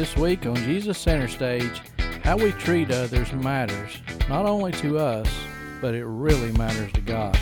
[0.00, 1.82] This week on Jesus Center Stage,
[2.24, 3.98] how we treat others matters,
[4.30, 5.28] not only to us,
[5.82, 7.38] but it really matters to God.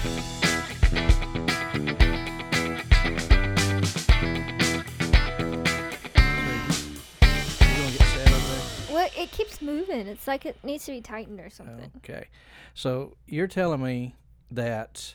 [8.91, 10.09] Well, it keeps moving.
[10.09, 11.93] It's like it needs to be tightened or something.
[11.99, 12.27] Okay.
[12.75, 14.17] So you're telling me
[14.51, 15.15] that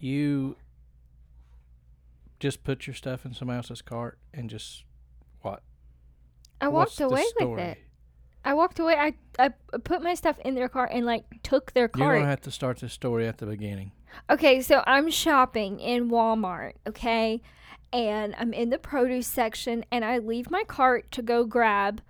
[0.00, 0.56] you
[2.40, 4.84] just put your stuff in somebody else's cart and just
[5.42, 5.62] what?
[6.62, 7.78] I walked away with it.
[8.44, 8.94] I walked away.
[8.94, 12.00] I I put my stuff in their cart and like took their cart.
[12.00, 12.18] You're cart.
[12.20, 13.92] gonna have to start this story at the beginning.
[14.30, 17.40] Okay, so I'm shopping in Walmart, okay?
[17.92, 22.02] And I'm in the produce section and I leave my cart to go grab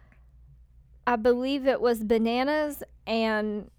[1.07, 3.71] I believe it was bananas and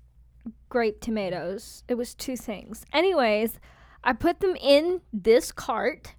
[0.70, 1.84] grape tomatoes.
[1.88, 2.86] It was two things.
[2.92, 3.60] Anyways,
[4.04, 6.16] I put them in this cart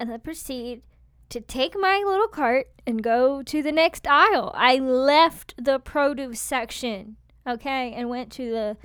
[0.00, 0.82] and I proceed
[1.30, 4.52] to take my little cart and go to the next aisle.
[4.54, 8.76] I left the produce section, okay, and went to the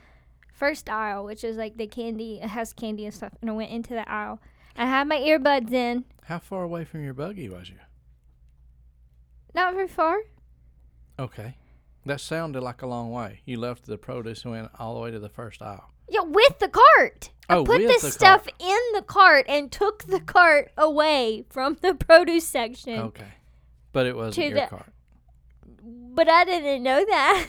[0.53, 3.33] first aisle, which is like the candy, it has candy and stuff.
[3.41, 4.39] And I went into the aisle.
[4.75, 7.77] I had my earbuds in, How far away from your buggy was you?
[9.53, 10.17] not very far.
[11.19, 11.57] Okay.
[12.05, 13.41] That sounded like a long way.
[13.45, 15.91] You left the produce and went all the way to the first aisle.
[16.09, 17.29] Yeah, with the cart.
[17.51, 18.53] Oh, I put this stuff cart.
[18.59, 22.99] in the cart and took the cart away from the produce section.
[22.99, 23.27] Okay.
[23.91, 24.93] But it wasn't To your the- cart.
[25.83, 27.47] But I didn't know that.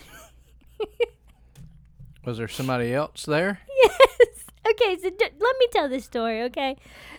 [2.25, 3.61] Was there somebody else there?
[3.83, 4.45] yes.
[4.71, 6.77] Okay, so d- let me tell this story, okay?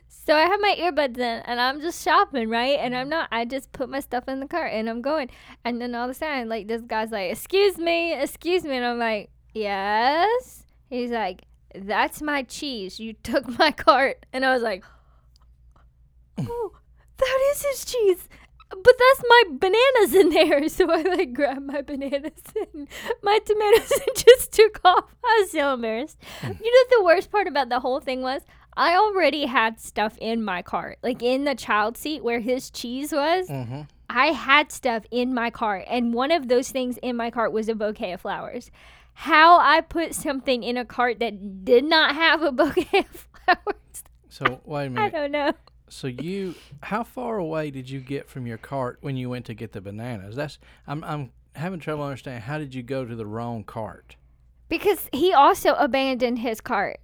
[0.07, 2.79] So I have my earbuds in and I'm just shopping, right?
[2.79, 3.09] And I'm mm-hmm.
[3.09, 5.29] not, I just put my stuff in the cart and I'm going.
[5.65, 8.77] And then all of a sudden, like, this guy's like, Excuse me, excuse me.
[8.77, 10.63] And I'm like, Yes.
[10.89, 11.43] He's like,
[11.75, 12.99] That's my cheese.
[12.99, 14.25] You took my cart.
[14.31, 14.83] And I was like,
[16.39, 16.71] Oh,
[17.17, 18.27] that is his cheese.
[18.69, 20.67] But that's my bananas in there.
[20.69, 22.31] So I like grabbed my bananas
[22.73, 22.87] and
[23.21, 25.05] my tomatoes and just took off.
[25.23, 26.17] I was so embarrassed.
[26.41, 28.41] You know the worst part about the whole thing was
[28.75, 30.97] I already had stuff in my cart.
[31.03, 33.81] Like in the child seat where his cheese was, Mm-hmm.
[34.09, 35.85] I had stuff in my cart.
[35.87, 38.69] And one of those things in my cart was a bouquet of flowers.
[39.13, 44.03] How I put something in a cart that did not have a bouquet of flowers,
[44.29, 45.01] So wait a minute.
[45.05, 45.53] I don't know.
[45.89, 49.53] So you, how far away did you get from your cart when you went to
[49.53, 50.35] get the bananas?
[50.35, 50.57] That's
[50.87, 52.41] I'm I'm having trouble understanding.
[52.41, 54.15] How did you go to the wrong cart?
[54.69, 56.99] Because he also abandoned his cart.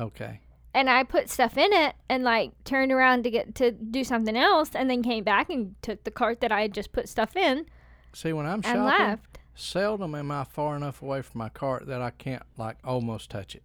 [0.00, 0.40] Okay.
[0.72, 4.36] and I put stuff in it and like turned around to get to do something
[4.36, 7.36] else and then came back and took the cart that I had just put stuff
[7.36, 7.66] in
[8.12, 9.33] See, when I'm shopping, left.
[9.54, 13.54] Seldom am I far enough away from my cart that I can't like almost touch
[13.54, 13.62] it.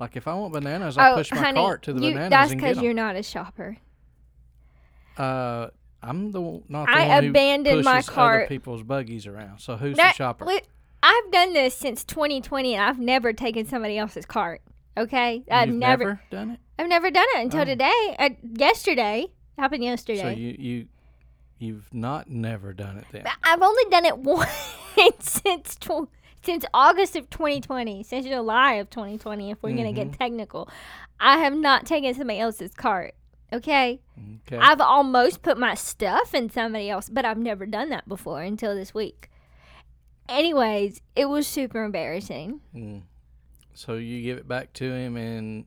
[0.00, 2.30] Like if I want bananas, I push my Oh, honey, cart to the you, bananas
[2.30, 3.76] that's because you're not a shopper.
[5.16, 5.68] Uh,
[6.02, 8.48] I'm the one- not the I one who abandoned my pushes other cart.
[8.48, 9.58] people's buggies around.
[9.58, 10.44] So who's That- the shopper?
[10.44, 10.60] li-
[11.02, 14.62] I've done this since 2020 and I've never taken somebody else's cart.
[14.96, 16.60] Okay, I've never, never done it.
[16.78, 17.64] I've never done it until Oh.
[17.64, 18.16] today.
[18.18, 19.26] Uh, yesterday
[19.58, 20.20] happened yesterday.
[20.22, 20.86] So you you
[21.58, 23.24] you've not never done it then.
[23.42, 24.18] I've only done it
[24.96, 26.08] once since tw-
[26.42, 29.50] since August of 2020, since July of 2020.
[29.50, 30.16] If we're gonna get Mm-hmm.
[30.22, 30.68] technical,
[31.20, 33.14] I have not taken somebody else's cart.
[33.52, 34.00] Okay,
[34.46, 34.58] Okay.
[34.58, 38.74] I've almost put my stuff in somebody else, but I've never done that before until
[38.74, 39.30] this week.
[40.28, 42.60] Anyways, it was super embarrassing.
[42.74, 43.02] Mm.
[43.72, 45.64] So you give it back to him, and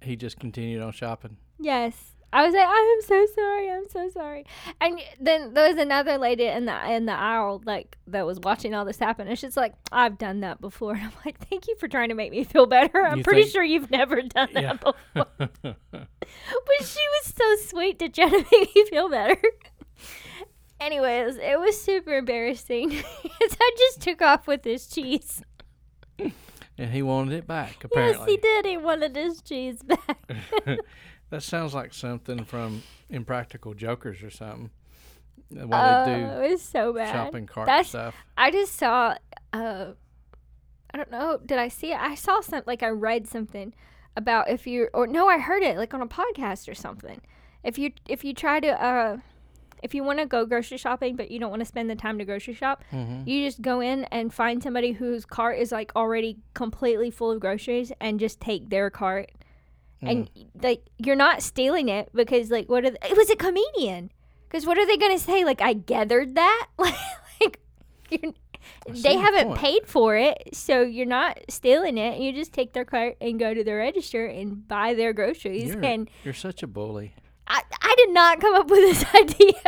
[0.00, 1.36] he just continued on shopping.
[1.60, 2.11] Yes.
[2.34, 3.70] I was like, I am so sorry.
[3.70, 4.46] I'm so sorry.
[4.80, 8.74] And then there was another lady in the in the aisle, like that was watching
[8.74, 9.28] all this happen.
[9.28, 10.92] And she's like, I've done that before.
[10.96, 13.04] And I'm like, thank you for trying to make me feel better.
[13.04, 14.72] I'm You pretty think- sure you've never done that Yeah.
[14.72, 14.94] before.
[15.94, 19.36] But she was so sweet to try to make me feel better.
[20.80, 22.90] Anyways, it was super embarrassing.
[22.90, 25.42] 'Cause I just took off with his cheese.
[26.18, 27.84] and he wanted it back.
[27.94, 28.66] Yes, he did.
[28.66, 30.18] He wanted his cheese back.
[31.32, 34.70] That sounds like something from Impractical Jokers or something.
[35.58, 37.12] Oh, they it was so bad.
[37.12, 38.14] shopping cart That's- stuff.
[38.38, 39.16] I just saw
[39.52, 39.92] uh
[40.94, 41.98] I don't know, did I see it?
[42.00, 43.74] I saw something like I read something
[44.16, 47.20] about if you or no, I heard it like on a podcast or something.
[47.64, 49.16] If you if you try to uh
[49.82, 52.18] if you want to go grocery shopping but you don't want to spend the time
[52.18, 55.92] to grocery shop, hmm you just go in and find somebody whose cart is like
[55.96, 59.30] already completely full of groceries and just take their cart.
[60.02, 60.62] And mm.
[60.62, 64.10] like you're not stealing it because like what are the, it was a comedian.
[64.48, 66.66] Cuz what are they going to say like I gathered that?
[66.78, 67.60] like
[68.88, 69.60] they haven't point.
[69.60, 72.20] paid for it, so you're not stealing it.
[72.20, 75.74] You just take their cart and go to the register and buy their groceries.
[75.74, 77.14] You're, and you're such a bully.
[77.46, 79.60] I, I did not come up with this idea.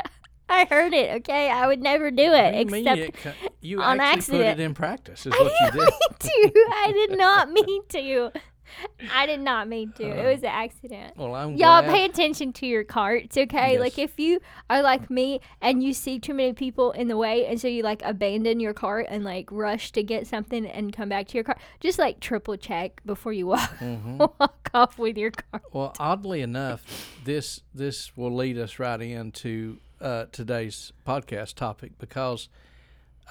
[0.48, 1.10] I heard it.
[1.16, 4.44] Okay, I would never do it you except you, co- you on accident.
[4.44, 5.80] put it in practice, is I what didn't did.
[5.80, 6.70] mean to.
[6.70, 8.32] I did not mean to.
[9.12, 10.04] I did not mean to.
[10.04, 11.16] It Uh, was an accident.
[11.16, 11.90] Well, I'm Y'all glad.
[11.90, 13.78] pay attention to your carts, okay?
[13.78, 14.40] Like if you
[14.70, 17.82] are like me and you see too many people in the way and so you
[17.82, 21.44] like abandon your cart and like rush to get something and come back to your
[21.44, 24.18] car, just like triple check before you walk Mhm.
[24.40, 25.62] walk off with your cart.
[25.72, 26.84] Well, oddly enough,
[27.24, 32.48] this this will lead us right into uh, today's podcast topic because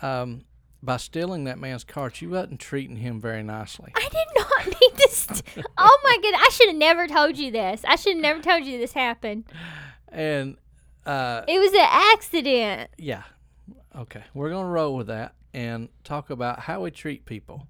[0.01, 0.41] um,
[0.83, 3.91] by stealing that man's cart, you wasn't treating him very nicely.
[3.95, 5.07] I did not mean to.
[5.09, 6.41] St- oh my goodness!
[6.45, 7.83] I should have never told you this.
[7.87, 9.45] I should have never told you this happened.
[10.09, 10.57] And
[11.05, 12.89] uh, It was an accident.
[12.97, 13.23] yeah,
[13.95, 17.65] okay, we're gonna roll with that and talk about how we treat people,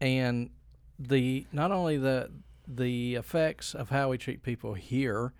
[0.00, 0.50] and
[0.98, 2.30] the not only the
[2.66, 5.32] the effects of how we treat people here,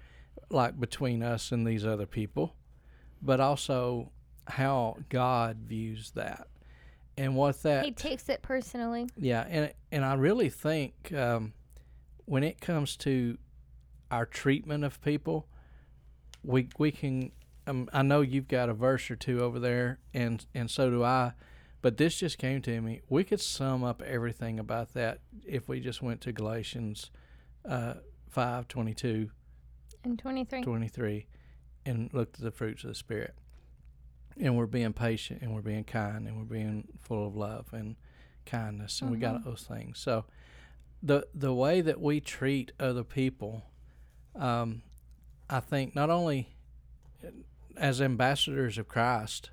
[0.50, 2.54] like between us and these other people,
[3.20, 4.10] but also
[4.46, 6.46] how God views that,
[7.18, 9.08] and what's that He takes it personally.
[9.16, 11.52] Yeah, and and I really think um,
[12.24, 13.36] when it comes to
[14.10, 15.48] our treatment of people,
[16.42, 17.32] we we can.
[17.66, 21.04] Um, I know you've got a verse or two over there, and and so do
[21.04, 21.32] I.
[21.80, 23.02] But this just came to me.
[23.08, 27.10] We could sum up everything about that if we just went to Galatians
[27.68, 27.94] uh,
[28.28, 29.30] five twenty two
[30.04, 30.62] And 23.
[30.62, 31.26] 23
[31.86, 33.34] and looked at the fruits of the spirit
[34.40, 37.96] and we're being patient and we're being kind and we're being full of love and
[38.46, 39.98] kindness and we got those things.
[39.98, 40.24] So
[41.02, 43.62] the the way that we treat other people
[44.34, 44.82] um,
[45.48, 46.48] i think not only
[47.76, 49.50] as ambassadors of christ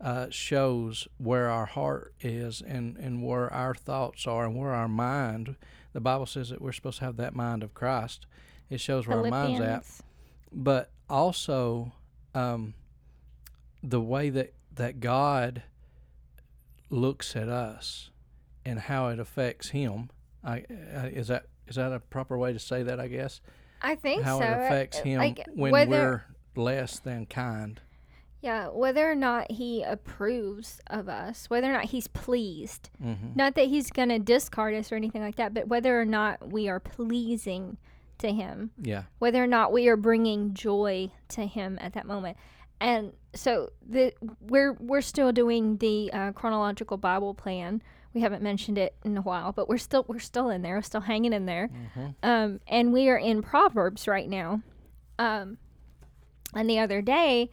[0.00, 4.88] uh, shows where our heart is and, and where our thoughts are and where our
[4.88, 5.56] mind
[5.92, 8.26] the bible says that we're supposed to have that mind of christ.
[8.70, 9.84] It shows where our mind's at.
[10.52, 11.92] But also
[12.34, 12.74] um,
[13.82, 15.62] the way that that God
[16.90, 18.10] looks at us
[18.64, 20.10] and how it affects Him.
[20.44, 20.64] I,
[20.96, 23.00] I is that is that a proper way to say that?
[23.00, 23.40] I guess
[23.82, 24.44] I think how so.
[24.44, 26.24] it affects Him like, when whether, we're
[26.62, 27.80] less than kind.
[28.40, 32.88] Yeah, whether or not he approves of us, whether or not he's pleased.
[33.02, 36.04] hmm Not that he's going to discard us or anything like that, but whether or
[36.04, 37.78] not we are pleasing
[38.18, 42.36] to him, Yeah, whether or not we are bringing joy to him at that moment.
[42.80, 47.82] And so the we're we're still doing the uh, chronological Bible plan.
[48.14, 50.76] We haven't mentioned it in a while, but we're still we're still in there.
[50.76, 51.68] We're still hanging in there.
[51.94, 54.62] hmm Um, and we are in Proverbs right now.
[55.18, 55.58] Um,
[56.54, 57.50] and the other day,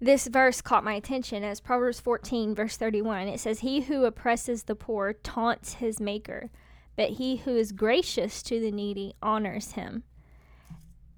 [0.00, 3.28] this verse caught my attention as Proverbs 14, verse 31.
[3.28, 6.50] It says, He who oppresses the poor taunts his maker,
[6.96, 10.04] but he who is gracious to the needy honors him.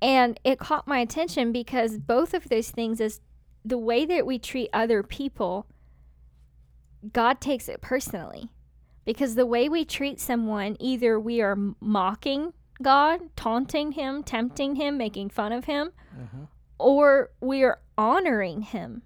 [0.00, 3.20] And it caught my attention because both of those things is
[3.64, 5.66] the way that we treat other people,
[7.12, 8.50] God takes it personally.
[9.04, 14.98] Because the way we treat someone, either we are mocking God, taunting him, tempting him,
[14.98, 16.44] making fun of him, hmm
[16.78, 19.02] or we are honoring him.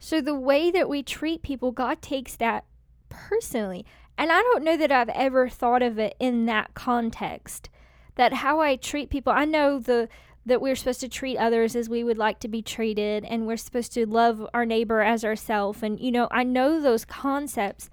[0.00, 2.64] So the way that we treat people, God takes that
[3.08, 3.86] personally.
[4.18, 7.70] And I don't know that I've ever thought of it in that context.
[8.16, 10.08] That how I treat people, I know the
[10.44, 13.56] that we're supposed to treat others as we would like to be treated and we're
[13.56, 17.88] supposed to love our neighbor as ourselves and you know, I know those concepts,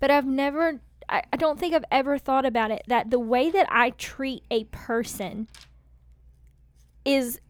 [0.00, 3.50] but I've never I, I don't think I've ever thought about it that the way
[3.50, 5.48] that I treat a person
[7.04, 7.40] is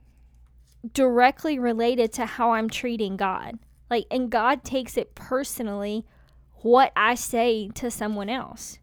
[0.92, 3.58] directly related to how I'm treating God.
[3.90, 6.04] Like, and God takes it personally
[6.62, 8.78] what I say to someone else.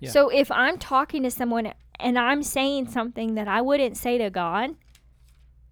[0.00, 0.10] Yeah.
[0.10, 4.30] So if I'm talking to someone and I'm saying something that I wouldn't say to
[4.30, 4.74] God,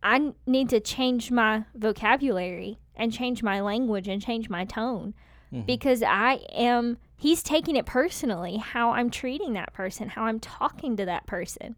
[0.02, 5.14] I need to change my vocabulary and change my language and change my tone
[5.52, 5.66] Mhm.
[5.66, 10.96] because I am, He's taking it personally how I'm treating that person, how I'm talking
[10.96, 11.76] to that person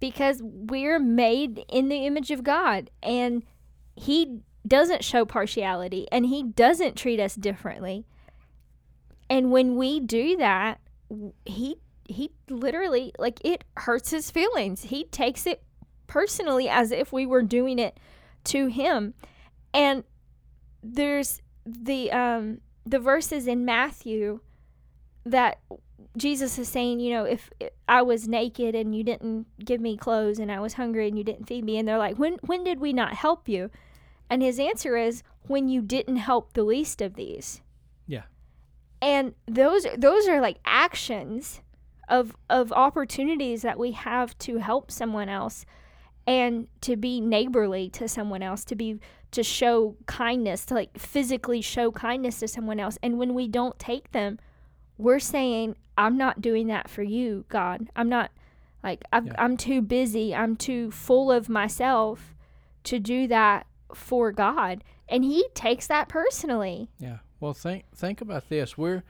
[0.00, 3.42] because we're made in the image of God and
[3.94, 8.06] he doesn't show partiality and he doesn't treat us differently.
[9.28, 10.80] And when we do that,
[11.44, 11.76] he
[12.08, 14.84] he literally like it hurts his feelings.
[14.84, 15.62] He takes it
[16.08, 17.96] personally as if we were doing it
[18.44, 19.14] to him.
[19.72, 20.02] And
[20.82, 24.40] there's the um the verses in Matthew
[25.24, 25.60] that
[26.16, 27.50] Jesus is saying, you know, if
[27.86, 31.22] I was naked and you didn't give me clothes and I was hungry and you
[31.22, 33.70] didn't feed me and they're like, "When when did we not help you?"
[34.30, 37.60] And his answer is, "When you didn't help the least of these."
[38.06, 38.24] Yeah.
[39.00, 41.60] And those those are like actions
[42.08, 45.66] of of opportunities that we have to help someone else
[46.28, 51.62] and to be neighborly to someone else, to be to show kindness, to like physically
[51.62, 52.98] show kindness to someone else.
[53.02, 54.38] And when we don't take them,
[54.98, 57.88] we're saying, I'm not doing that for you, God.
[57.96, 58.30] I'm not
[58.84, 59.32] like i Yeah.
[59.38, 60.34] I'm too busy.
[60.34, 62.34] I'm too full of myself
[62.84, 64.84] to do that for God.
[65.08, 66.90] And he takes that personally.
[66.98, 67.18] Yeah.
[67.40, 68.76] Well, think think about this.
[68.76, 69.02] We're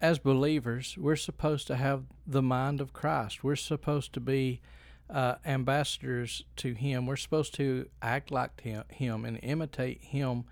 [0.00, 3.44] as believers, we're supposed to have the mind of Christ.
[3.44, 4.60] We're supposed to be
[5.08, 7.06] uh, ambassadors to Him.
[7.06, 10.44] We're supposed to act like him, and imitate Him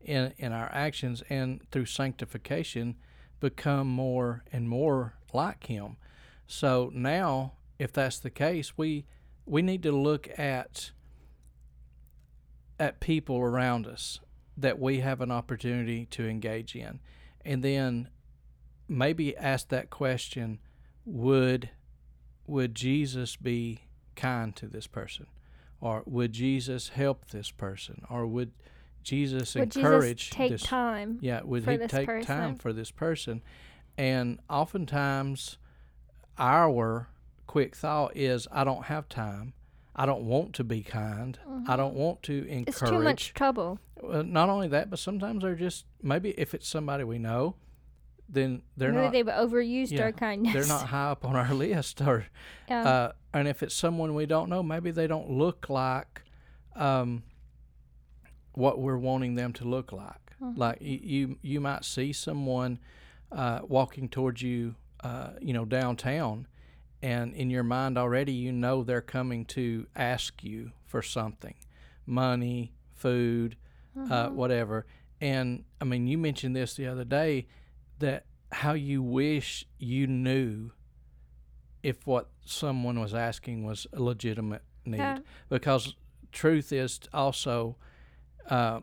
[0.00, 2.96] in in our actions, and through sanctification,
[3.40, 5.96] become more and more like Him.
[6.46, 9.06] So now, if that's the case, we
[9.46, 10.92] we need to look at
[12.78, 14.20] at people around us
[14.56, 17.00] that we have an opportunity to engage in.
[17.44, 18.08] And then
[18.88, 20.58] maybe ask that question,
[21.04, 21.70] would
[22.46, 23.82] would Jesus be
[24.16, 25.26] kind to this person?
[25.80, 28.02] Or would Jesus help this person?
[28.08, 28.52] Or would
[29.02, 31.18] Jesus Would encourage Jesus take this time?
[31.20, 32.24] yeah, would he take person?
[32.26, 33.42] time for this person?
[33.98, 35.58] And oftentimes,
[36.38, 37.08] our
[37.46, 39.52] quick thought is, I don't have time.
[39.94, 41.38] I don't want to be kind.
[41.66, 42.64] I don't want to encourage.
[42.76, 42.84] Mm-hmm.
[42.84, 43.78] It's too much trouble.
[44.00, 47.56] Well, not only that, but sometimes they're just maybe if it's somebody we know,
[48.28, 50.54] then they're Maybe not they've overused yeah, our kindness.
[50.54, 52.24] they're not high up on our list, or
[52.68, 52.88] Yeah.
[52.88, 56.22] uh, and if it's someone we don't know, maybe they don't look like
[56.76, 57.22] um,
[58.52, 60.34] what we're wanting them to look like.
[60.42, 60.58] Mm-hmm.
[60.58, 62.78] Like you, you, you might see someone
[63.30, 66.46] uh, walking towards you, uh, you know, downtown,
[67.02, 71.54] and in your mind already, you know they're coming to ask you for something,
[72.06, 73.56] money, food,
[73.96, 74.36] uh, Mm-hmm.
[74.36, 74.86] whatever.
[75.20, 77.46] And I mean, you mentioned this the other day
[77.98, 80.70] that how you wish you knew
[81.82, 84.98] if what someone was asking was a legitimate need.
[84.98, 85.18] Yeah.
[85.48, 85.94] because
[86.32, 87.76] truth is also
[88.48, 88.80] uh,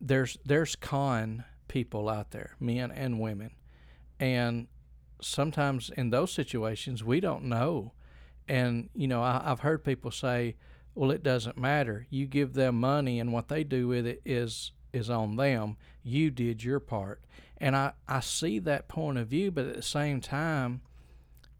[0.00, 3.50] there's there's con people out there men and women.
[4.20, 4.68] And
[5.20, 7.92] sometimes in those situations we don't know.
[8.46, 10.56] And you know I, i've heard people say
[10.94, 12.06] well it doesn't matter.
[12.10, 15.76] You give them money and what they do with it is is on them.
[16.02, 17.22] You did your part.
[17.58, 20.82] And i i see that point of view but at the same time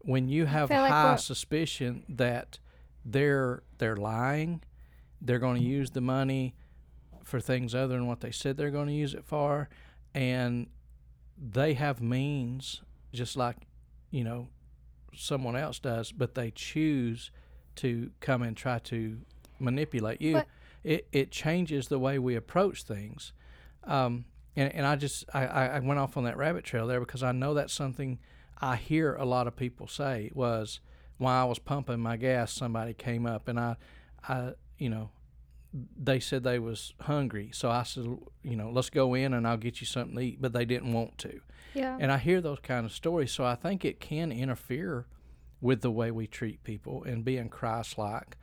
[0.05, 2.59] when you have feel like high suspicion that
[3.03, 4.61] they're they're lying
[5.21, 6.53] they're going to use the money
[7.23, 9.67] for things other than what they said they're going to use it for
[10.13, 10.67] and
[11.37, 12.81] they have means
[13.13, 13.57] just like
[14.11, 14.47] you know
[15.15, 17.31] someone else does but they choose
[17.75, 19.17] to come and try to
[19.59, 20.47] manipulate you But-
[20.83, 23.33] it, it changes the way we approach things.
[23.85, 27.23] Um, and, and i just I I went off on that rabbit trail there because
[27.23, 28.19] i know that's something
[28.61, 30.79] i hear a lot of people say was
[31.17, 33.75] while i was pumping my gas somebody came up and i
[34.27, 35.09] i you know
[35.97, 37.49] they said they was hungry.
[37.53, 38.05] So i said
[38.43, 40.41] you know let's go in and i'll get you something to eat.
[40.41, 41.41] But they didn't want to.
[41.73, 41.97] Yeah.
[41.99, 43.31] and i hear those kind of stories.
[43.31, 45.05] So i think it can interfere
[45.61, 48.37] with the way we treat people and being christ-like.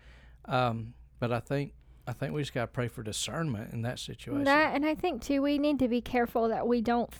[0.45, 1.73] Um, but i think
[2.07, 4.45] i think we just got to pray for discernment in that situation.
[4.45, 7.11] That and I think too we need to be careful that we don't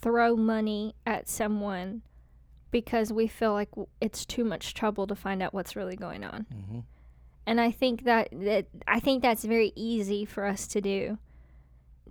[0.00, 2.02] throw money at someone
[2.70, 6.24] because we feel like w- it's too much trouble to find out what's really going
[6.24, 6.46] on.
[6.52, 6.80] hmm
[7.46, 11.18] And I think that, that I think that's very easy for us to do.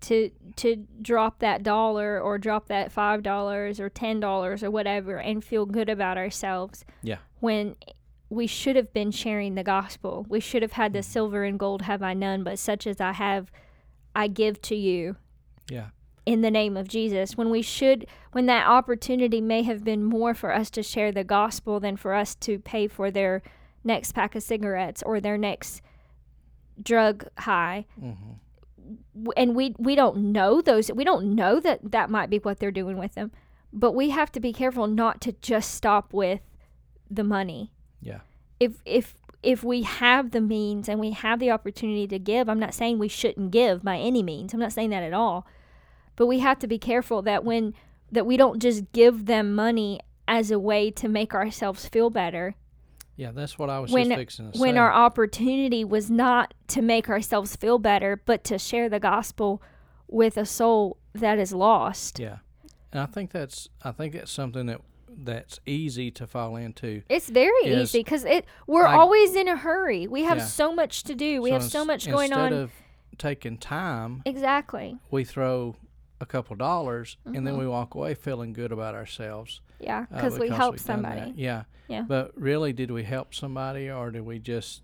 [0.02, 5.18] To to drop that dollar or drop that five dollars or ten dollars or whatever
[5.18, 6.86] and feel good about ourselves.
[7.02, 7.18] Yeah.
[7.40, 7.76] When
[8.30, 10.26] we should have been sharing the gospel.
[10.30, 13.14] We should have had the silver and gold have I none, but such as I
[13.14, 13.52] have
[14.16, 15.16] I give to you
[15.70, 15.88] yeah
[16.28, 20.34] in the name of Jesus when we should when that opportunity may have been more
[20.34, 23.42] for us to share the gospel than for us to pay for their
[23.82, 25.82] next pack of cigarettes or their next
[26.84, 28.12] drug high hmm
[29.36, 32.72] and we we don't know those we don't know that that might be what they're
[32.72, 33.34] doing with them
[33.74, 36.40] but we have to be careful not to just stop with
[37.12, 38.20] the money yeah
[38.62, 42.60] if if if we have the means and we have the opportunity to give, I'm
[42.60, 44.54] not saying we shouldn't give by any means.
[44.54, 45.46] I'm not saying that at all.
[46.18, 47.74] But we have to be careful that when
[48.12, 52.56] that we don't just give them money as a way to make ourselves feel better
[53.16, 56.54] yeah that's what i was when just fixing to when say our opportunity was not
[56.68, 59.62] to make ourselves feel better, but to share the gospel
[60.08, 62.20] with a soul that is lost.
[62.20, 62.38] yeah
[62.92, 64.82] and i think that's i think that's something that
[65.20, 69.56] that's easy to fall into It's very easy because it we're I- always in a
[69.58, 70.06] hurry.
[70.08, 70.46] We have Yeah.
[70.46, 71.42] so much to do.
[71.42, 72.60] We have so much going instead on.
[72.60, 72.72] of
[73.18, 74.98] taking time exactly.
[75.10, 75.76] we throw
[76.20, 77.46] a couple dollars and Mm-hmm.
[77.46, 80.82] then we walk away feeling good about ourselves Yeah, uh, because we because help that.
[80.84, 81.34] somebody.
[81.36, 81.64] Yeah.
[81.88, 82.02] Yeah.
[82.08, 84.82] But really, did we help somebody or did we just,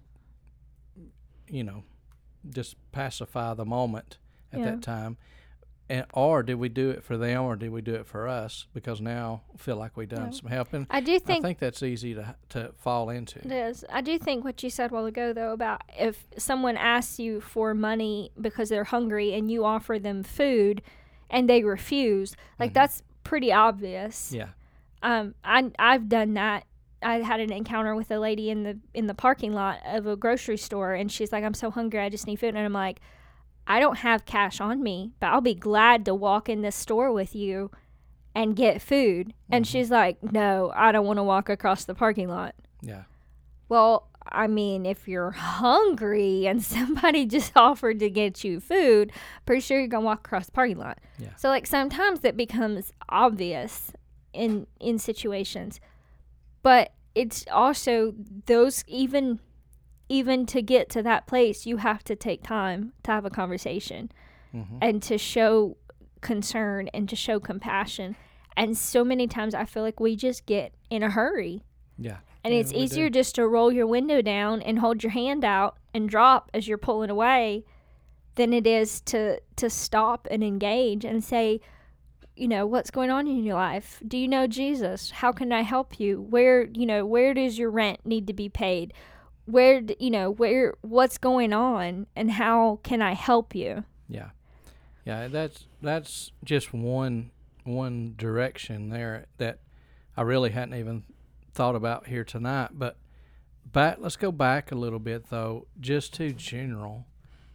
[1.49, 1.83] you know,
[2.49, 4.17] just pacify the moment
[4.51, 4.65] at Yeah.
[4.71, 5.17] that time,
[5.89, 8.67] and or did we do it for them or did we do it for us?
[8.73, 10.39] Because now I feel like we've done Yeah.
[10.39, 10.87] some helping.
[10.89, 13.39] I do I think think that's easy to to fall into.
[13.39, 13.83] It is.
[13.89, 17.41] I do think what you said a while ago, though, about if someone asks you
[17.41, 20.81] for money because they're hungry and you offer them food
[21.29, 22.75] and they refuse, like Mhm.
[22.75, 24.31] that's pretty obvious.
[24.33, 24.49] Yeah.
[25.01, 26.65] Um, I I've done that.
[27.01, 30.15] I had an encounter with a lady in the in the parking lot of a
[30.15, 33.01] grocery store, and she's like, "I'm so hungry, I just need food," and I'm like,
[33.67, 37.11] "I don't have cash on me, but I'll be glad to walk in this store
[37.11, 37.71] with you."
[38.35, 39.35] And get food.
[39.51, 39.67] And Mhm.
[39.69, 42.55] she's like, No, I don't want to walk across the parking lot.
[42.81, 43.03] Yeah.
[43.69, 49.11] Well, I mean, if you're hungry and somebody just offered to get you food,
[49.45, 50.99] pretty sure you're gonna walk across the parking lot.
[51.17, 51.35] Yeah.
[51.35, 53.91] So like sometimes it becomes obvious
[54.33, 55.79] in in situations,
[56.61, 58.13] but it's also
[58.45, 59.39] those even
[60.09, 64.11] even to get to that place, you have to take time to have a conversation
[64.51, 65.77] hmm and to show
[66.21, 68.15] concern and to show compassion.
[68.55, 71.63] And so many times I feel like we just get in a hurry
[71.97, 72.17] Yeah.
[72.43, 72.83] And Yeah, it's we do.
[72.83, 76.67] easier just to roll your window down and hold your hand out and drop as
[76.67, 77.65] you're pulling away
[78.35, 81.61] than it is to to stop and engage and say,
[82.35, 84.01] you know, what's going on in your life?
[84.07, 85.11] Do you know Jesus?
[85.11, 86.19] How can I help you?
[86.21, 88.91] Where, you know, where does your rent need to be paid?
[89.45, 93.83] Where, you know, where what's going on and how can I help you?
[94.07, 94.29] Yeah,
[95.05, 95.27] yeah.
[95.27, 97.29] That's that's just one
[97.65, 99.59] one direction there that
[100.17, 101.03] I really hadn't even
[101.53, 102.71] thought about here tonight.
[102.73, 102.97] But
[103.65, 107.05] back, let's go back a little bit though, just to general,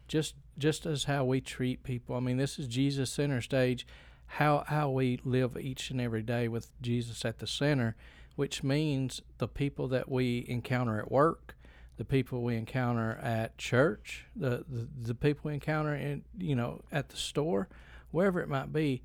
[0.07, 2.17] just just as how we treat people.
[2.17, 3.87] I mean, this is Jesus center stage.
[4.33, 7.97] How how we live each and every day with Jesus at the center,
[8.37, 11.57] which means the people that we encounter at work,
[11.97, 16.83] the people we encounter at church, the, the the people we encounter in you know
[16.93, 17.69] at the store,
[18.11, 19.03] wherever it might be,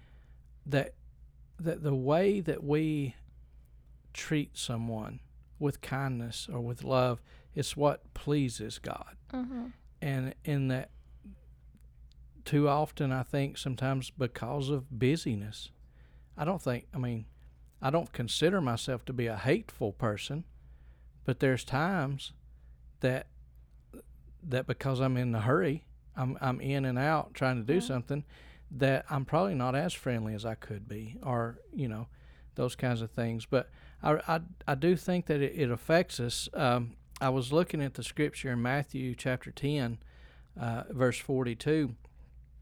[0.66, 0.94] that
[1.60, 3.16] that the way that we
[4.14, 5.20] treat someone
[5.60, 7.22] with kindness or with love
[7.56, 9.68] it's what pleases God, Mm-hmm.
[10.02, 10.90] and in that
[12.46, 15.72] too often I think sometimes because of busyness,
[16.38, 17.26] I don't think I mean
[17.82, 20.46] I don't consider myself to be a hateful person,
[21.26, 22.34] but there's times
[23.02, 23.28] that
[24.42, 27.84] that because I'm in a hurry, I'm I'm in and out trying to do Mhm.
[27.88, 28.24] something
[28.72, 32.08] that I'm probably not as friendly as I could be, or you know,
[32.56, 33.46] those kinds of things.
[33.46, 33.70] But
[34.04, 36.50] I I, I do think that it, it affects us.
[36.54, 40.00] Um, I was looking at the scripture in Matthew chapter ten,
[40.60, 41.96] uh, verse forty two,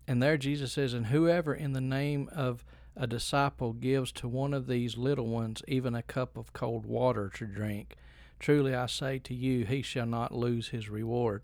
[0.07, 2.63] and there Jesus says, "And whoever in the name of
[2.95, 7.31] a disciple gives to one of these little ones even a cup of cold water
[7.35, 7.95] to drink,
[8.37, 11.43] truly I say to you, he shall not lose his reward."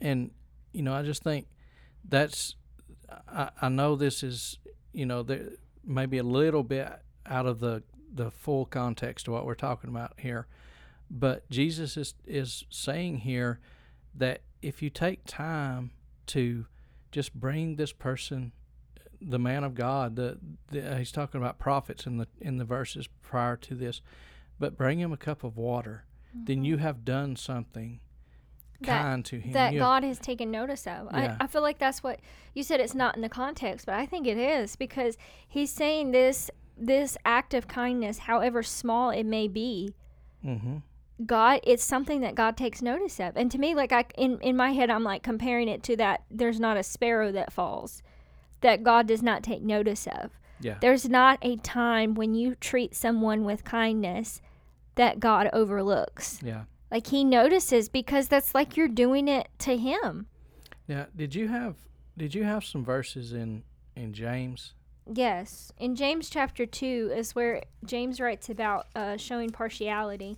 [0.00, 0.30] And
[0.72, 1.48] you know, I just think
[2.08, 2.54] that's
[3.28, 4.58] I, I know this is
[4.92, 5.50] you know there
[5.84, 6.88] maybe a little bit
[7.26, 10.46] out of the the full context of what we're talking about here,
[11.10, 13.60] but Jesus is is saying here
[14.14, 15.90] that if you take time
[16.26, 16.66] to
[17.10, 18.52] just bring this person
[19.20, 20.38] the man of God the,
[20.70, 24.00] the uh, he's talking about prophets in the in the verses prior to this
[24.58, 26.84] but bring him a cup of water then you mm-hmm.
[26.84, 28.00] have done something
[28.80, 31.08] That- kind to him that You have- God has taken notice of.
[31.12, 31.36] Yeah.
[31.40, 32.20] I, I feel like that's what
[32.54, 32.80] you said.
[32.80, 37.16] It's not in the context, but I think it is because he's saying this this
[37.24, 39.94] act of kindness, however small it may be,
[40.44, 40.82] Mhm.
[41.26, 43.36] God, it's something that God takes notice of.
[43.36, 46.22] And to me, like I in in my head, I'm like comparing it to that.
[46.30, 48.02] There's not a sparrow that falls
[48.62, 50.30] that God does not take notice of.
[50.60, 54.40] yeah There's not a time when you treat someone with kindness
[54.96, 56.42] that God overlooks.
[56.42, 60.26] yeah Like he notices because that's like you're doing it to him.
[60.88, 61.76] Now, did you have
[62.16, 63.62] did you have some verses in
[63.94, 64.74] in James?
[65.12, 65.72] Yes.
[65.78, 70.36] In James chapter 2 is where James writes about uh, showing partiality.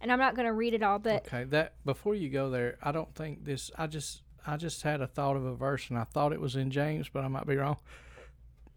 [0.00, 2.76] And I'm not going to read it all, but okay, that before you go there,
[2.82, 3.70] I don't think this.
[3.78, 6.56] I just I just had a thought of a verse, and I thought it was
[6.56, 7.78] in James, but I might be wrong.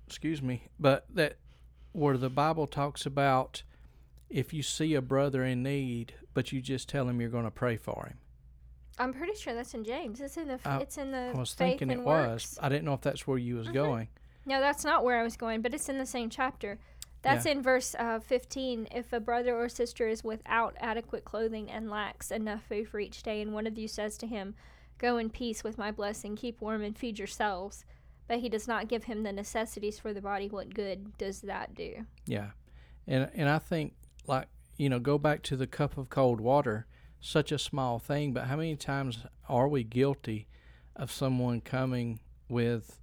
[0.05, 1.35] Excuse me, but that
[1.91, 3.63] where the Bible talks about
[4.29, 7.51] if you see a brother in need, but you just tell him you're going to
[7.51, 8.19] pray for him.
[8.97, 10.21] I'm pretty sure that's in James.
[10.21, 12.51] It's in the I- it's in the I was faith thinking it works.
[12.55, 12.59] was.
[12.61, 13.73] I didn't know if that's where you was Mhm.
[13.73, 14.07] going.
[14.47, 16.79] No, that's not where I was going, but it's in the same chapter.
[17.21, 18.87] That's in verse uh, 15.
[18.91, 23.21] If a brother or sister is without adequate clothing and lacks enough food for each
[23.21, 24.55] day, and one of you says to him,
[24.97, 27.83] Go in peace with my blessing, keep warm and feed yourselves,
[28.27, 31.75] but he does not give him the necessities for the body, what good does that
[31.75, 32.05] do?
[32.25, 32.51] Yeah,
[33.05, 33.93] and and I think
[34.25, 36.87] like you know go back to the cup of cold water,
[37.19, 40.47] such a small thing, but how many times are we guilty
[40.95, 42.99] of someone coming with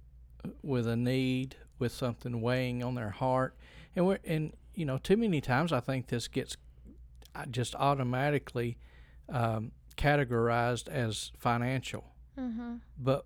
[0.61, 3.55] with a need, with something weighing on their heart,
[3.95, 6.57] and we're and you know too many times I think this gets
[7.35, 8.77] uh, just automatically
[9.29, 12.05] um, categorized as financial.
[12.39, 12.75] Mm-hmm.
[12.97, 13.25] But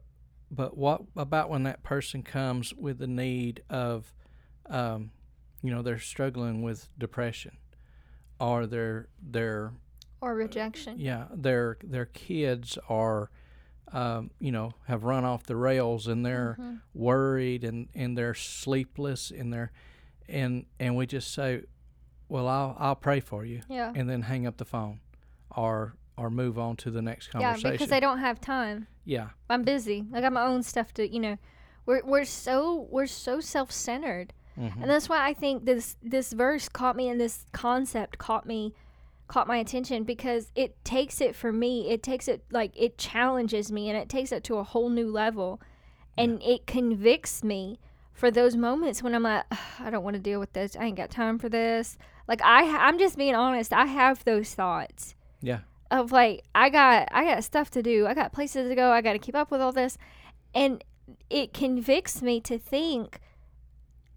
[0.51, 4.13] but what about when that person comes with the need of,
[4.67, 5.11] um,
[5.61, 7.57] you know, they're struggling with depression,
[8.39, 9.73] or they're they're
[10.21, 10.99] Or rejection.
[10.99, 13.29] yeah their their kids are,
[13.93, 16.81] um, you know, have run off the rails and they're Mhm.
[16.93, 19.71] worried and and they're sleepless and they're,
[20.27, 21.63] and and we just say,
[22.27, 23.91] well I'll I'll pray for you Yeah.
[23.95, 24.99] and then hang up the phone,
[25.55, 27.65] or or move on to the next conversation.
[27.67, 28.87] Yeah, because I don't have time.
[29.05, 29.29] yeah.
[29.49, 30.05] I'm busy.
[30.13, 31.37] I got my own stuff to, you know.
[31.85, 34.33] We're we're so we're so self-centered.
[34.57, 34.81] Mhm.
[34.81, 38.73] And that's why I think this this verse caught me and this concept caught me
[39.29, 41.89] caught my attention because it takes it for me.
[41.89, 45.09] It takes it like it challenges me and it takes it to a whole new
[45.09, 45.61] level.
[46.17, 47.79] And it convicts me
[48.11, 49.45] for those moments when I'm like,
[49.79, 50.75] I don't want to deal with this.
[50.75, 51.97] I ain't got time for this.
[52.27, 53.71] Like I I'm just being honest.
[53.71, 55.59] I have those thoughts Yeah.
[55.89, 58.05] of like I got I got stuff to do.
[58.07, 58.91] I got places to go.
[58.91, 59.97] I got to keep up with all this.
[60.53, 60.83] And
[61.29, 63.19] it convicts me to think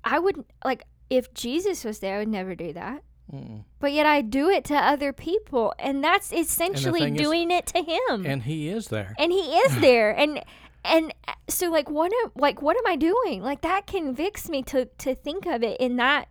[0.03, 3.05] I would like if Jesus was there, I would never do that.
[3.33, 3.65] Mm-mm.
[3.81, 7.83] But yet I do it to other people, and that's essentially is- doing it to
[7.83, 8.27] him.
[8.27, 9.15] And he is there.
[9.19, 10.43] and he is there, and
[10.85, 13.43] and uh, so like what am like what am I doing?
[13.43, 16.31] Like that convicts me to to think of it in that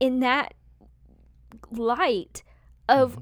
[0.00, 0.54] in that
[1.70, 2.42] light
[2.88, 3.16] of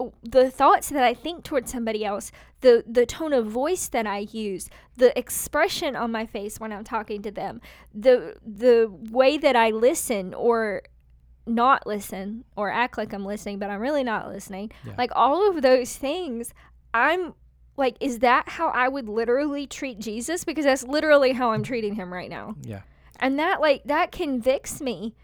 [0.00, 0.12] Mhm.
[0.22, 4.18] the thoughts that I think towards somebody else, the the tone of voice that I
[4.30, 7.60] use, the expression on my face when I'm talking to them,
[7.94, 10.82] the the way that I listen or
[11.46, 14.70] not listen or act like I'm listening but I'm really not listening.
[14.84, 14.94] Yeah.
[14.98, 16.54] Like all of those things,
[16.94, 17.34] I'm
[17.76, 21.94] like is that how I would literally treat Jesus because that's literally how I'm treating
[21.94, 22.82] him right now Yeah.
[23.18, 25.14] and that like that convicts me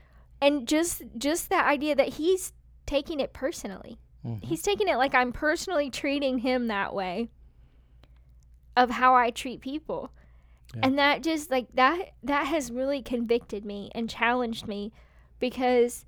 [0.40, 2.52] and just just the idea that he's
[2.86, 4.42] taking it personally Mhm.
[4.42, 7.28] he's taking it like i'm personally treating him that way
[8.76, 10.10] of how i treat people
[10.74, 10.80] Yeah.
[10.84, 14.92] and that just like that that has really convicted me and challenged me
[15.38, 16.04] because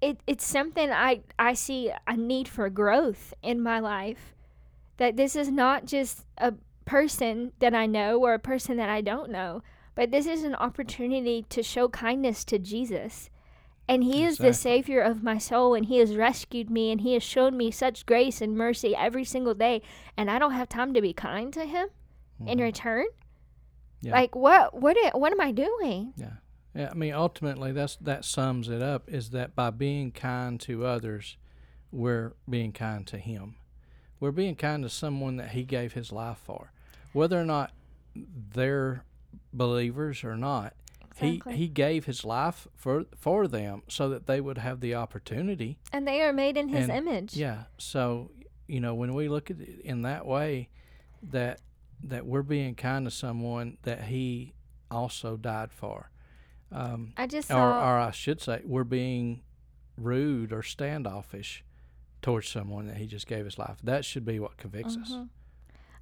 [0.00, 4.34] it it's something i i see a need for growth in my life
[4.96, 9.00] that this is not just a person that i know or a person that i
[9.00, 9.62] don't know
[9.94, 13.28] but this is an opportunity to show kindness to jesus
[13.88, 17.12] and he is the savior of my soul and he has rescued me and he
[17.14, 19.82] has shown me such grace and mercy every single day
[20.16, 21.88] and i don't have time to be kind to him
[22.46, 22.62] in Mhm.
[22.62, 23.06] return
[24.00, 24.12] Yeah.
[24.12, 26.36] like what what what am i doing Yeah.
[26.74, 29.08] Yeah, I mean, ultimately, that's that sums it up.
[29.08, 31.36] Is that by being kind to others,
[31.90, 33.56] we're being kind to Him.
[34.20, 36.72] We're being kind to someone that He gave His life for,
[37.12, 37.72] whether or not
[38.14, 39.04] they're
[39.52, 40.74] believers or not.
[41.20, 41.52] Exactly.
[41.54, 45.78] He He gave His life for for them so that they would have the opportunity.
[45.92, 47.64] and they are made in his And- image Yeah.
[47.78, 48.30] So
[48.68, 50.68] you know, when we look at it in that way,
[51.22, 51.60] that
[52.04, 54.54] that we're being kind to someone that He
[54.90, 56.09] also died for.
[56.72, 59.42] Um, i just or, or I should say, we're being
[59.96, 61.64] rude or standoffish
[62.22, 63.78] towards someone that he just gave his life.
[63.82, 65.12] That should be what convicts us.
[65.12, 65.28] Mhm.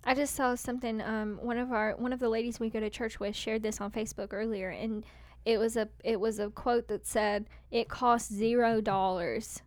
[0.04, 1.00] I just saw something.
[1.00, 3.80] Um, one of our one of the ladies we go to church with shared this
[3.80, 5.04] on Facebook earlier, and
[5.44, 9.62] it was a it was a quote that said, "It costs zero dollars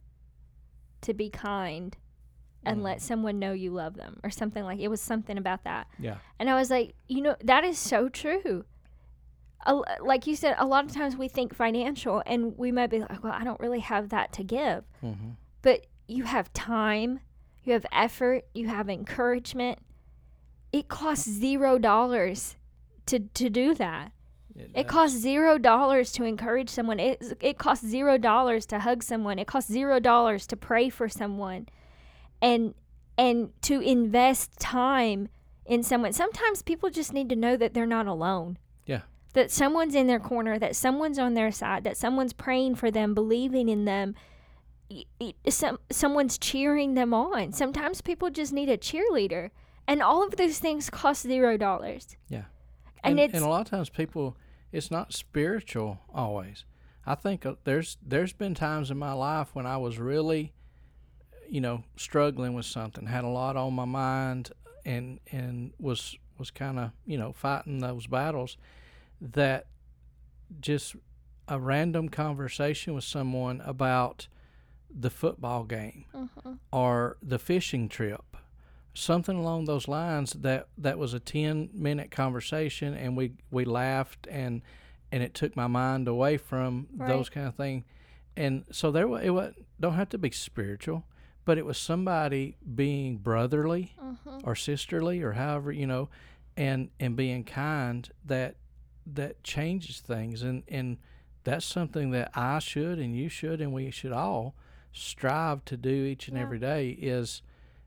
[1.01, 1.97] to be kind,
[2.63, 2.83] and Mm.
[2.83, 4.79] let someone know you love them," or something like.
[4.79, 8.07] It was something about that, Yeah, and I was like, you know, that is so
[8.07, 8.65] true.
[9.65, 12.99] A, like you said, a lot of times we think financial, and we might be
[12.99, 15.31] like, "Well, I don't really have that to give," mm-hmm.
[15.61, 17.19] but you have time,
[17.63, 19.79] you have effort, you have encouragement.
[20.71, 22.55] It costs zero dollars
[23.05, 24.11] to to do that.
[24.73, 26.99] It costs zero dollars to encourage someone.
[26.99, 29.39] It it costs zero dollars to hug someone.
[29.39, 31.69] It costs zero dollars to pray for someone,
[32.41, 32.73] and
[33.17, 35.29] and to invest time
[35.65, 36.13] in someone.
[36.13, 38.57] Sometimes people just need to know that they're not alone.
[39.33, 40.59] That someone's in their corner.
[40.59, 41.83] That someone's on their side.
[41.83, 44.15] That someone's praying for them, believing in them.
[45.47, 47.53] Some someone's cheering them on.
[47.53, 49.51] Sometimes people just need a cheerleader,
[49.87, 52.17] and all of those things cost zero dollars.
[52.27, 52.43] Yeah.
[53.03, 54.35] and, and, it's and a lot of times people,
[54.71, 56.65] it's not spiritual always.
[57.05, 60.53] I think uh, there's there's been times in my life when I was really,
[61.49, 64.51] you know, struggling with something, had a lot on my mind,
[64.85, 68.57] and and was was kind of you know fighting those battles,
[69.21, 69.67] that
[70.59, 70.95] just
[71.47, 74.27] a random conversation with someone about
[74.93, 76.59] the football game Mhm.
[76.71, 78.35] or the fishing trip
[78.93, 84.27] something along those lines that that was a 10 minute conversation and we we laughed
[84.29, 84.61] and
[85.13, 87.07] and it took my mind away from Right.
[87.07, 87.85] those kind of things
[88.35, 91.05] and so there it was don't have to be spiritual
[91.45, 94.39] but it was somebody being brotherly Mm-hmm.
[94.43, 96.09] or sisterly or however you know
[96.57, 98.57] and and being kind that
[99.05, 100.97] that changes things and and
[101.43, 104.55] that's something that I should and you should and we should all
[104.93, 106.43] strive to do each and Yeah.
[106.43, 107.41] every day is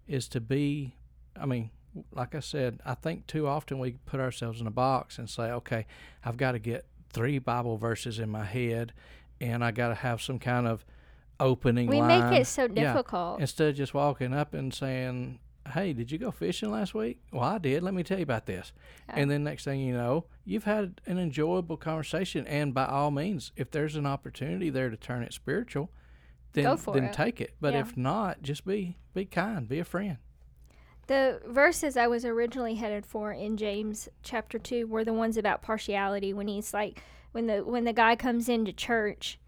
[0.09, 0.94] is to be
[1.40, 1.70] I mean
[2.12, 5.50] like I said I think too often we put ourselves in a box and say
[5.53, 5.87] okay
[6.24, 8.92] I've got to get three Bible verses in my head
[9.40, 10.85] and I got to have some kind of
[11.38, 12.92] opening We line make it so Yeah.
[12.92, 13.40] difficult.
[13.40, 15.40] instead of just walking up and saying,
[15.72, 17.83] "Hey, did you go fishing last week?" Well, I did.
[17.83, 18.72] Let me tell you about this.
[19.09, 19.14] Yeah.
[19.18, 22.46] And then next thing you know, you've had an enjoyable conversation.
[22.46, 25.90] And by all means, if there's an opportunity there to turn it spiritual,
[26.52, 27.12] then then it.
[27.12, 27.54] take it.
[27.61, 27.80] But Yeah.
[27.80, 30.18] if not, just be be kind, be a friend.
[31.07, 35.62] The verses I was originally headed for in James chapter 2 were the ones about
[35.62, 37.02] partiality when he's like
[37.33, 39.38] when the when the guy comes into church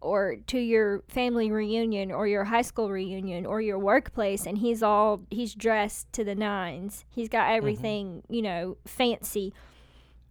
[0.00, 4.82] or to your family reunion or your high school reunion or your workplace and he's
[4.82, 7.04] all he's dressed to the nines.
[7.08, 7.56] He's got mm-hmm.
[7.56, 9.54] everything, you know, fancy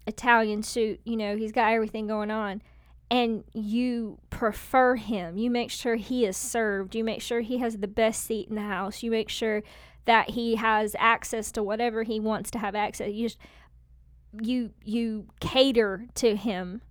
[0.07, 2.61] Italian suit, you know, he's got everything going on
[3.09, 5.37] and you prefer him.
[5.37, 6.95] You make sure he is served.
[6.95, 9.03] You make sure he has the best seat in the house.
[9.03, 9.63] You make sure
[10.05, 13.13] that he has access to whatever he wants to have access.
[13.13, 13.37] You just
[14.41, 16.81] you you cater to him.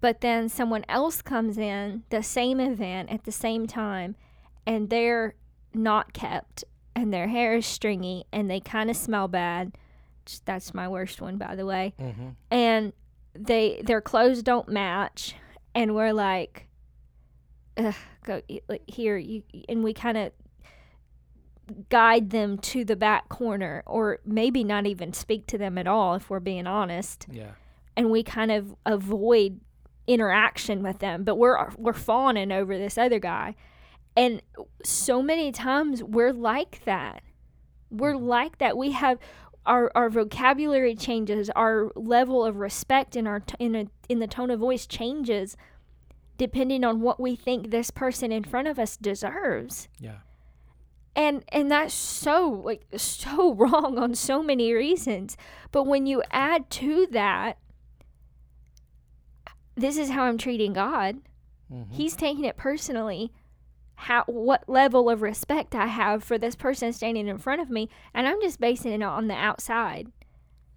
[0.00, 4.16] But then someone else comes in the same event at the same time
[4.66, 5.34] and they're
[5.72, 9.76] not kept and their hair is stringy and they kind of smell bad.
[10.44, 11.94] That's my worst one by the way.
[12.00, 12.28] Mm-hmm.
[12.50, 12.92] and
[13.34, 15.34] they their clothes don't match
[15.74, 16.66] and we're like
[17.78, 18.42] Ugh, go
[18.86, 20.32] here you and we kind of
[21.88, 26.14] guide them to the back corner or maybe not even speak to them at all
[26.14, 27.26] if we're being honest.
[27.30, 27.52] Yeah.
[27.96, 29.60] and we kind of avoid
[30.06, 33.54] interaction with them but we're we're fawning over this other guy.
[34.14, 34.42] And
[34.84, 37.22] so many times we're like that.
[37.90, 38.76] We're like that.
[38.76, 39.18] We have
[39.66, 44.26] our our vocabulary changes our level of respect in our t- in a, in the
[44.26, 45.56] tone of voice changes
[46.38, 50.16] depending on what we think this person in front of us deserves Yeah.
[51.14, 55.36] and and that's so like so wrong on so many reasons
[55.70, 57.58] but when you add to that
[59.76, 61.18] this is how i'm treating god
[61.72, 61.94] Mm-hmm.
[61.94, 63.32] he's taking it personally
[63.94, 67.88] how what level of respect i have for this person standing in front of me
[68.14, 70.08] and i'm just basing it on the outside.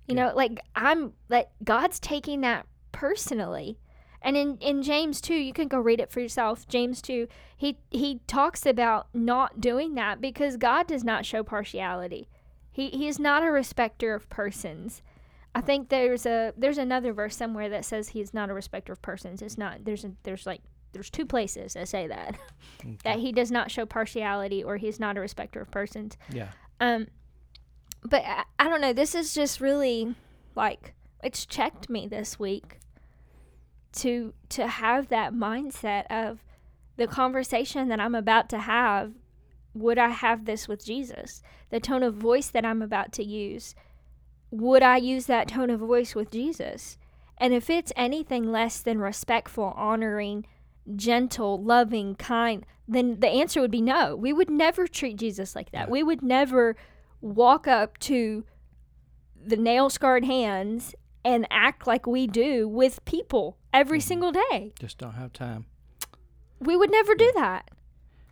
[0.08, 0.28] You Yeah.
[0.28, 3.80] know like i'm like god's taking that personally.
[4.22, 7.78] And in, in james 2 you can go read it for yourself james 2 he
[7.92, 12.28] he talks about not doing that because god does not show partiality.
[12.72, 15.02] He, he is not a respecter of persons.
[15.54, 19.02] I think there's a there's another verse somewhere that says he's not a respecter of
[19.02, 19.42] persons.
[19.42, 20.62] It's not there's a, there's like
[20.96, 22.36] there's two places that say that
[23.04, 26.48] that he does not show partiality or he's not a respecter of persons Yeah.
[26.80, 27.08] um,
[28.04, 28.94] but I, I don't know.
[28.94, 30.16] This is just really
[30.56, 32.80] like it's checked me this week
[33.94, 36.44] to to have that mindset of
[36.98, 39.14] the conversation that I'm about to have.
[39.74, 41.42] Would I have this with Jesus?
[41.70, 43.76] The tone of voice that I'm about to use.
[44.52, 46.98] Would I use that tone of voice with Jesus?
[47.38, 50.46] And if it's anything less than respectful, honoring,
[50.96, 54.16] gentle, loving, kind, then the answer would be no.
[54.16, 55.88] We would never treat Jesus like that.
[55.88, 55.92] Yeah.
[55.92, 56.76] We would never
[57.22, 58.44] walk up to
[59.44, 60.94] the nail scarred hands
[61.24, 64.04] and act like we do with people every Mhm.
[64.04, 64.74] single day.
[64.80, 65.66] Just don't have time.
[66.60, 67.72] We would never do that.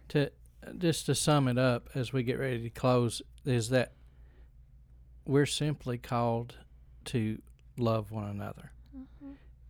[0.10, 0.32] to
[0.78, 3.94] just to sum it up as we get ready to close is that
[5.26, 6.56] we're simply called
[7.06, 7.42] to
[7.78, 8.72] love one another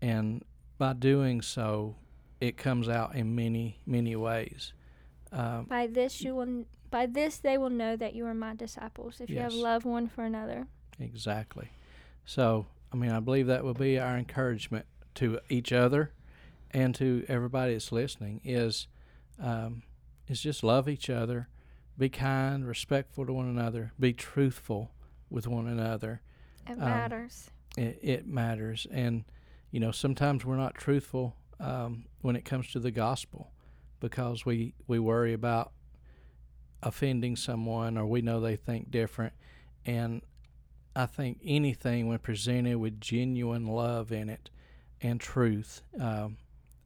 [0.02, 0.44] and
[0.78, 1.96] by doing so
[2.42, 4.74] it comes out in many many ways.
[5.32, 9.20] Um, By this you will by this they will know that you are my disciples
[9.20, 10.68] if you have love one for another.
[11.00, 11.70] exactly.
[12.26, 16.12] So i mean i believe that will be our encouragement to each other
[16.72, 18.88] and to everybody that's listening is
[19.40, 19.82] um,
[20.28, 21.48] is just love each other
[21.98, 24.92] be kind respectful to one another be truthful
[25.30, 26.22] with one another.
[26.68, 27.50] It Um, matters.
[27.76, 28.86] it, it matters.
[28.92, 29.26] And
[29.72, 33.52] you know sometimes we're not truthful um, when it comes to the gospel
[34.00, 35.72] because we we worry about
[36.82, 39.34] offending someone or we know they think different
[39.86, 40.22] and
[40.96, 44.50] i think anything when presented with genuine love in it
[45.02, 46.38] and truth um,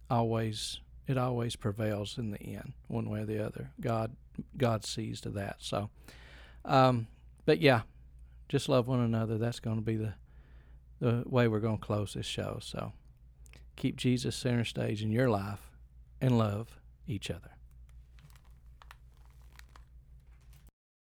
[0.09, 4.15] always it always prevails in the end one way or the other god
[4.55, 5.89] god sees to that so
[6.67, 7.07] um,
[7.45, 7.81] but yeah,
[8.49, 9.37] just love one another.
[9.37, 10.13] That's going to be the
[10.99, 12.57] the way we're going to close this show.
[12.61, 12.91] So
[13.77, 15.71] keep Jesus center stage in your life
[16.19, 17.56] and love each other.